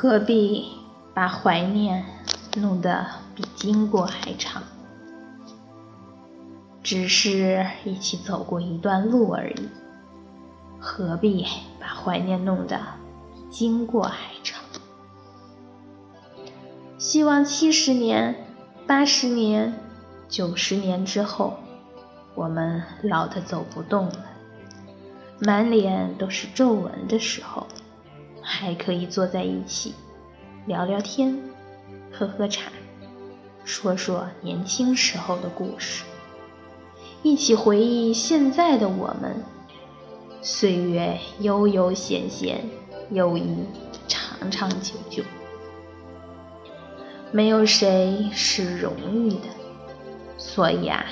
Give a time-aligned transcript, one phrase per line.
[0.00, 0.68] 何必
[1.12, 2.04] 把怀念
[2.54, 3.04] 弄得
[3.34, 4.62] 比经过还长？
[6.84, 9.68] 只是一起走过一段路而已，
[10.78, 11.44] 何必
[11.80, 12.78] 把怀念弄得
[13.34, 14.62] 比经过还长？
[16.96, 18.46] 希望七十年、
[18.86, 19.80] 八十年、
[20.28, 21.56] 九十年之后，
[22.36, 24.26] 我们老的走不动了，
[25.40, 27.66] 满脸都是皱纹的时候。
[28.50, 29.94] 还可以坐在一起
[30.64, 31.38] 聊聊天，
[32.10, 32.72] 喝喝茶，
[33.62, 36.02] 说说年轻时候的故事，
[37.22, 39.44] 一起回忆现在的我们。
[40.40, 42.64] 岁月悠悠闲闲，
[43.10, 43.66] 友谊
[44.08, 45.22] 长长久久。
[47.30, 49.48] 没有谁是容易的，
[50.38, 51.04] 所以啊，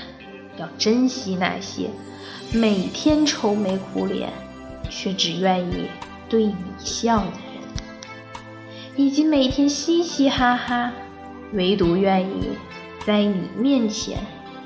[0.56, 1.91] 要珍惜那些
[2.50, 4.33] 每天愁眉苦脸，
[4.89, 5.91] 却只愿意。
[6.28, 7.62] 对你笑的人，
[8.96, 10.92] 以及每天嘻嘻哈哈，
[11.52, 12.50] 唯独愿意
[13.05, 14.19] 在你面前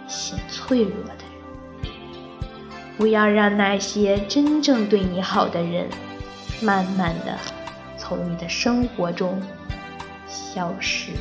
[0.09, 1.25] 显脆弱的
[1.83, 1.93] 人，
[2.97, 5.89] 不要让那些真正对你好的人，
[6.63, 7.39] 慢慢的
[7.99, 9.41] 从你的生活中
[10.29, 11.13] 消失。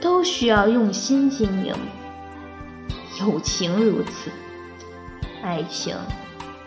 [0.00, 1.74] 都需要用心经营，
[3.20, 4.30] 友情如此，
[5.42, 5.96] 爱情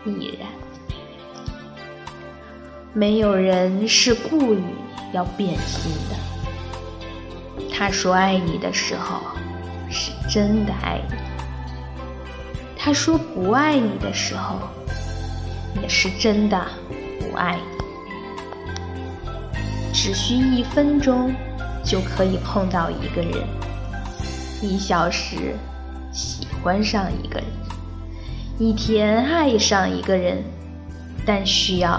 [0.04, 0.48] 亦然。
[2.94, 4.62] 没有人是故意
[5.14, 6.16] 要变心的。
[7.72, 9.22] 他说爱你的时候，
[9.90, 11.16] 是真的爱你；
[12.76, 14.58] 他说不爱你的时候，
[15.82, 16.66] 也是真的
[17.18, 17.62] 不爱你。
[19.94, 21.34] 只需一分钟，
[21.82, 23.42] 就可以碰到一个人；
[24.60, 25.56] 一小时，
[26.12, 27.46] 喜欢上一个人；
[28.58, 30.44] 一天，爱上一个人。
[31.24, 31.98] 但需要。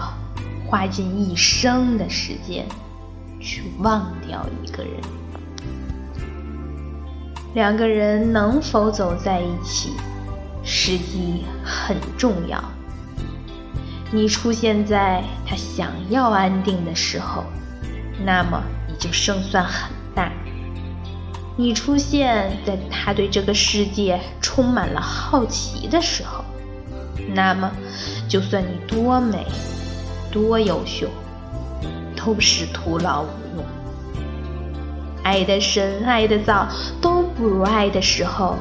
[0.73, 2.65] 花尽一生的时间
[3.39, 4.93] 去忘掉一个人，
[7.53, 9.91] 两个人能否走在一起，
[10.63, 12.59] 时机很重要。
[14.11, 17.43] 你出现在他想要安定的时候，
[18.25, 20.31] 那么你就胜算很大；
[21.55, 26.43] 你出现在他对这个世界充满了好奇的时候，
[27.31, 27.71] 那么
[28.27, 29.45] 就算你多美。
[30.33, 31.07] 多优秀，
[32.15, 33.63] 都是徒劳无用。
[35.23, 36.67] 爱的深，爱的早，
[36.99, 38.57] 都不如爱的时候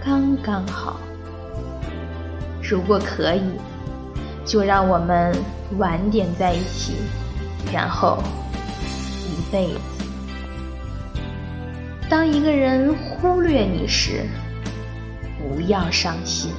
[0.00, 1.00] 刚刚好。
[2.62, 3.42] 如果可以，
[4.44, 5.36] 就让我们
[5.76, 6.94] 晚点在一起，
[7.72, 8.22] 然后
[9.26, 9.80] 一辈子。
[12.08, 14.24] 当一个人忽略你时，
[15.36, 16.52] 不要伤心。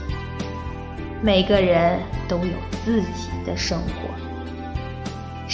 [1.22, 2.54] 每个人都有
[2.84, 4.33] 自己的生活。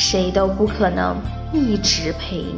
[0.01, 1.17] 谁都不可能
[1.51, 2.55] 一直陪你。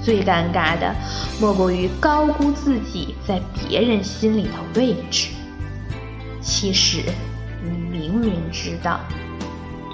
[0.00, 0.94] 最尴尬的，
[1.40, 5.30] 莫过于高估自己在别人心里的位置。
[6.40, 7.02] 其实，
[7.64, 9.00] 你明明知道，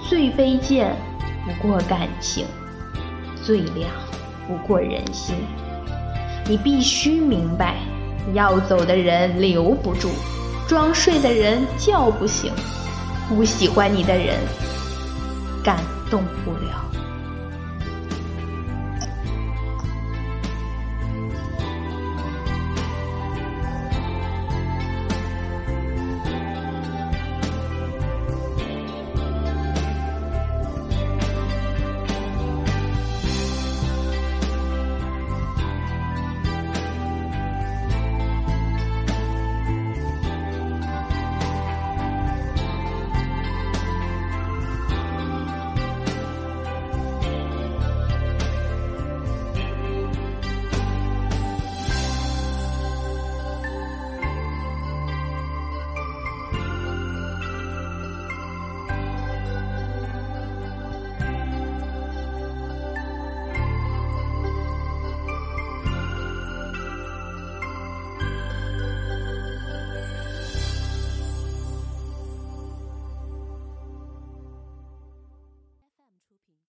[0.06, 0.94] 最卑贱
[1.46, 2.44] 不过感情，
[3.42, 3.88] 最亮
[4.46, 5.34] 不过人心。
[6.46, 7.76] 你必须明白，
[8.34, 10.10] 要走的人留不住，
[10.68, 12.52] 装睡的人叫不醒，
[13.30, 14.36] 不喜欢你的人。
[15.66, 15.76] 感
[16.08, 16.95] 动不了。